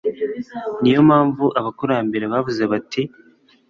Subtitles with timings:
[0.81, 3.01] niyo mpamvu abakurambere bavuze bati